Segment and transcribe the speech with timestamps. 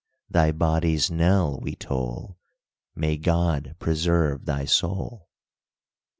[0.31, 2.39] Thy body's knell we toll,
[2.95, 5.29] May God preserve thy soul!"